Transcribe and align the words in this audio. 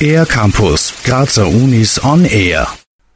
Air 0.00 0.26
Campus, 0.26 0.94
Grazer 1.04 1.48
Unis 1.48 2.02
on 2.04 2.24
Air. 2.24 2.68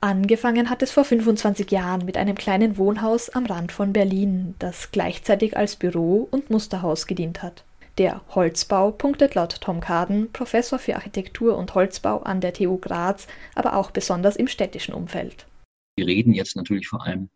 Angefangen 0.00 0.68
hat 0.68 0.82
es 0.82 0.90
vor 0.90 1.04
25 1.04 1.70
Jahren 1.70 2.04
mit 2.04 2.16
einem 2.16 2.34
kleinen 2.34 2.76
Wohnhaus 2.76 3.30
am 3.30 3.46
Rand 3.46 3.72
von 3.72 3.92
Berlin, 3.92 4.54
das 4.58 4.90
gleichzeitig 4.90 5.56
als 5.56 5.76
Büro 5.76 6.28
und 6.30 6.50
Musterhaus 6.50 7.06
gedient 7.06 7.42
hat. 7.42 7.64
Der 7.96 8.20
Holzbau 8.34 8.90
punktet 8.90 9.34
laut 9.34 9.60
Tom 9.60 9.80
Kaden, 9.80 10.30
Professor 10.32 10.78
für 10.78 10.96
Architektur 10.96 11.56
und 11.56 11.74
Holzbau 11.74 12.18
an 12.18 12.40
der 12.40 12.52
TU 12.52 12.76
Graz, 12.76 13.28
aber 13.54 13.76
auch 13.76 13.92
besonders 13.92 14.36
im 14.36 14.48
städtischen 14.48 14.94
Umfeld. 14.94 15.46
Wir 15.96 16.06
reden 16.06 16.32
jetzt 16.32 16.56
natürlich 16.56 16.88
vor 16.88 17.06
allem 17.06 17.30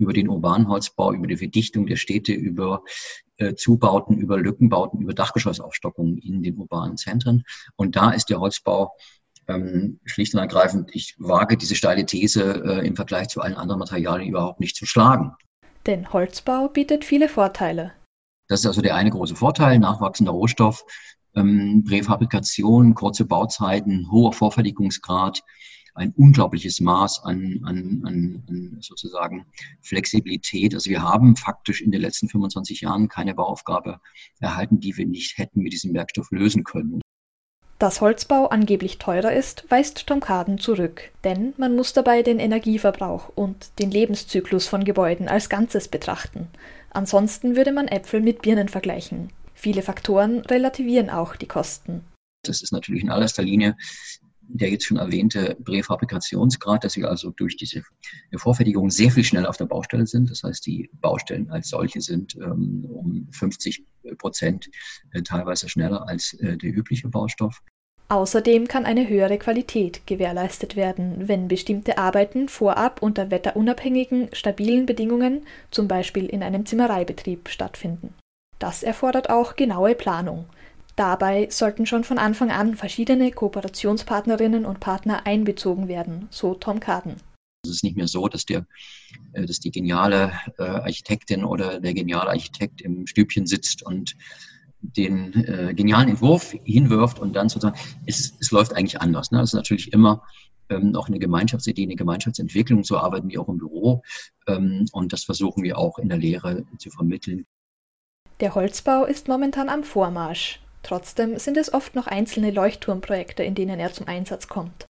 über 0.00 0.12
den 0.12 0.28
urbanen 0.28 0.68
Holzbau, 0.68 1.12
über 1.12 1.26
die 1.26 1.36
Verdichtung 1.36 1.86
der 1.86 1.96
Städte, 1.96 2.32
über 2.32 2.82
äh, 3.36 3.54
Zubauten, 3.54 4.16
über 4.18 4.38
Lückenbauten, 4.38 5.00
über 5.00 5.14
Dachgeschossaufstockungen 5.14 6.18
in 6.18 6.42
den 6.42 6.56
urbanen 6.56 6.96
Zentren. 6.96 7.44
Und 7.76 7.96
da 7.96 8.10
ist 8.10 8.30
der 8.30 8.40
Holzbau 8.40 8.96
ähm, 9.46 10.00
schlicht 10.04 10.34
und 10.34 10.40
ergreifend, 10.40 10.90
ich 10.92 11.14
wage 11.18 11.56
diese 11.56 11.74
steile 11.74 12.06
These 12.06 12.62
äh, 12.64 12.86
im 12.86 12.96
Vergleich 12.96 13.28
zu 13.28 13.40
allen 13.40 13.54
anderen 13.54 13.78
Materialien 13.78 14.30
überhaupt 14.30 14.60
nicht 14.60 14.76
zu 14.76 14.86
schlagen. 14.86 15.32
Denn 15.86 16.12
Holzbau 16.12 16.68
bietet 16.68 17.04
viele 17.04 17.28
Vorteile. 17.28 17.92
Das 18.48 18.60
ist 18.60 18.66
also 18.66 18.80
der 18.80 18.96
eine 18.96 19.10
große 19.10 19.36
Vorteil, 19.36 19.78
nachwachsender 19.78 20.32
Rohstoff, 20.32 20.84
ähm, 21.34 21.84
Präfabrikation, 21.86 22.94
kurze 22.94 23.24
Bauzeiten, 23.24 24.10
hoher 24.10 24.32
Vorfertigungsgrad, 24.32 25.42
ein 25.94 26.12
unglaubliches 26.16 26.80
Maß 26.80 27.24
an, 27.24 27.60
an, 27.64 28.02
an, 28.04 28.78
sozusagen 28.80 29.46
Flexibilität. 29.80 30.74
Also 30.74 30.90
wir 30.90 31.02
haben 31.02 31.36
faktisch 31.36 31.80
in 31.80 31.90
den 31.90 32.00
letzten 32.00 32.28
25 32.28 32.80
Jahren 32.82 33.08
keine 33.08 33.34
Bauaufgabe 33.34 34.00
erhalten, 34.40 34.80
die 34.80 34.96
wir 34.96 35.06
nicht 35.06 35.38
hätten 35.38 35.60
mit 35.60 35.72
diesem 35.72 35.94
Werkstoff 35.94 36.30
lösen 36.30 36.64
können. 36.64 37.00
Dass 37.78 38.02
Holzbau 38.02 38.48
angeblich 38.48 38.98
teurer 38.98 39.32
ist, 39.32 39.64
weist 39.70 40.06
Tom 40.06 40.20
Kaden 40.20 40.58
zurück, 40.58 41.10
denn 41.24 41.54
man 41.56 41.74
muss 41.74 41.94
dabei 41.94 42.22
den 42.22 42.38
Energieverbrauch 42.38 43.30
und 43.34 43.70
den 43.78 43.90
Lebenszyklus 43.90 44.66
von 44.66 44.84
Gebäuden 44.84 45.28
als 45.28 45.48
Ganzes 45.48 45.88
betrachten. 45.88 46.48
Ansonsten 46.90 47.56
würde 47.56 47.72
man 47.72 47.88
Äpfel 47.88 48.20
mit 48.20 48.42
Birnen 48.42 48.68
vergleichen. 48.68 49.30
Viele 49.54 49.80
Faktoren 49.80 50.40
relativieren 50.40 51.08
auch 51.08 51.36
die 51.36 51.46
Kosten. 51.46 52.02
Das 52.42 52.60
ist 52.60 52.72
natürlich 52.72 53.02
in 53.02 53.10
allererster 53.10 53.42
Linie 53.42 53.76
der 54.52 54.70
jetzt 54.70 54.84
schon 54.84 54.96
erwähnte 54.96 55.56
Präfabrikationsgrad, 55.64 56.84
dass 56.84 56.96
wir 56.96 57.08
also 57.08 57.30
durch 57.30 57.56
diese 57.56 57.82
Vorfertigung 58.36 58.90
sehr 58.90 59.10
viel 59.10 59.24
schneller 59.24 59.48
auf 59.48 59.56
der 59.56 59.66
Baustelle 59.66 60.06
sind. 60.06 60.30
Das 60.30 60.42
heißt, 60.42 60.66
die 60.66 60.90
Baustellen 61.00 61.50
als 61.50 61.68
solche 61.68 62.00
sind 62.00 62.36
ähm, 62.36 62.84
um 62.88 63.28
50 63.32 63.84
Prozent 64.18 64.68
äh, 65.12 65.22
teilweise 65.22 65.68
schneller 65.68 66.08
als 66.08 66.34
äh, 66.34 66.56
der 66.56 66.70
übliche 66.70 67.08
Baustoff. 67.08 67.62
Außerdem 68.08 68.66
kann 68.66 68.86
eine 68.86 69.08
höhere 69.08 69.38
Qualität 69.38 70.04
gewährleistet 70.04 70.74
werden, 70.74 71.28
wenn 71.28 71.46
bestimmte 71.46 71.96
Arbeiten 71.96 72.48
vorab 72.48 73.02
unter 73.02 73.30
wetterunabhängigen, 73.30 74.30
stabilen 74.32 74.84
Bedingungen, 74.84 75.46
zum 75.70 75.86
Beispiel 75.86 76.26
in 76.26 76.42
einem 76.42 76.66
Zimmereibetrieb, 76.66 77.48
stattfinden. 77.48 78.14
Das 78.58 78.82
erfordert 78.82 79.30
auch 79.30 79.54
genaue 79.54 79.94
Planung. 79.94 80.46
Dabei 81.00 81.48
sollten 81.48 81.86
schon 81.86 82.04
von 82.04 82.18
Anfang 82.18 82.50
an 82.50 82.74
verschiedene 82.74 83.32
Kooperationspartnerinnen 83.32 84.66
und 84.66 84.80
Partner 84.80 85.26
einbezogen 85.26 85.88
werden, 85.88 86.28
so 86.28 86.52
Tom 86.52 86.78
Carden. 86.78 87.14
Es 87.64 87.70
ist 87.70 87.84
nicht 87.84 87.96
mehr 87.96 88.06
so, 88.06 88.28
dass, 88.28 88.44
der, 88.44 88.66
äh, 89.32 89.46
dass 89.46 89.60
die 89.60 89.70
geniale 89.70 90.30
äh, 90.58 90.62
Architektin 90.62 91.42
oder 91.42 91.80
der 91.80 91.94
geniale 91.94 92.28
Architekt 92.28 92.82
im 92.82 93.06
Stübchen 93.06 93.46
sitzt 93.46 93.82
und 93.82 94.14
den 94.82 95.32
äh, 95.46 95.72
genialen 95.72 96.10
Entwurf 96.10 96.54
hinwirft 96.64 97.18
und 97.18 97.32
dann 97.32 97.48
sozusagen, 97.48 97.80
es, 98.04 98.34
es 98.38 98.50
läuft 98.50 98.74
eigentlich 98.74 99.00
anders. 99.00 99.30
Ne? 99.30 99.38
Das 99.38 99.50
ist 99.50 99.54
natürlich 99.54 99.94
immer 99.94 100.22
ähm, 100.68 100.94
auch 100.94 101.08
eine 101.08 101.18
Gemeinschaftsidee, 101.18 101.84
eine 101.84 101.96
Gemeinschaftsentwicklung, 101.96 102.84
so 102.84 102.98
arbeiten 102.98 103.30
wir 103.30 103.40
auch 103.40 103.48
im 103.48 103.56
Büro 103.56 104.02
ähm, 104.48 104.84
und 104.92 105.14
das 105.14 105.24
versuchen 105.24 105.62
wir 105.62 105.78
auch 105.78 105.98
in 105.98 106.10
der 106.10 106.18
Lehre 106.18 106.66
zu 106.76 106.90
vermitteln. 106.90 107.46
Der 108.40 108.54
Holzbau 108.54 109.06
ist 109.06 109.28
momentan 109.28 109.70
am 109.70 109.82
Vormarsch. 109.82 110.60
Trotzdem 110.82 111.38
sind 111.38 111.56
es 111.56 111.72
oft 111.72 111.94
noch 111.94 112.06
einzelne 112.06 112.50
Leuchtturmprojekte, 112.50 113.42
in 113.42 113.54
denen 113.54 113.80
er 113.80 113.92
zum 113.92 114.08
Einsatz 114.08 114.48
kommt. 114.48 114.86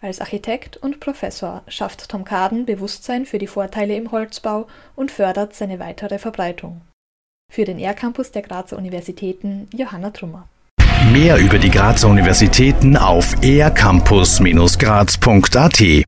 Als 0.00 0.20
Architekt 0.20 0.76
und 0.76 1.00
Professor 1.00 1.62
schafft 1.66 2.08
Tom 2.08 2.24
Kaden 2.24 2.66
Bewusstsein 2.66 3.26
für 3.26 3.38
die 3.38 3.48
Vorteile 3.48 3.96
im 3.96 4.12
Holzbau 4.12 4.68
und 4.94 5.10
fördert 5.10 5.54
seine 5.54 5.80
weitere 5.80 6.18
Verbreitung. 6.18 6.82
Für 7.52 7.64
den 7.64 7.78
R-Campus 7.78 8.30
der 8.30 8.42
Grazer 8.42 8.76
Universitäten 8.76 9.68
Johanna 9.74 10.10
Trummer. 10.10 10.48
Mehr 11.12 11.38
über 11.38 11.58
die 11.58 11.70
Grazer 11.70 12.08
Universitäten 12.08 12.96
auf 12.96 13.34
ercampus-graz.at 13.42 15.80